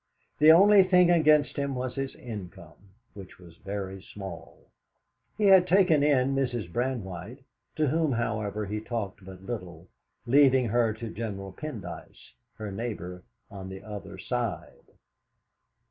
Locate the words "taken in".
5.67-6.33